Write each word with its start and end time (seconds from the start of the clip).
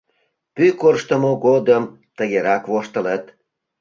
Пӱй 0.55 0.71
корштымо 0.81 1.31
годым 1.45 1.83
тыгерак 2.17 2.63
воштылыт. 2.71 3.23